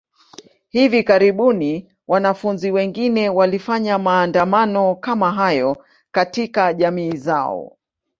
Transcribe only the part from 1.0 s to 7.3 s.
karibuni, wanafunzi wengine walifanya maandamano kama hayo katika jamii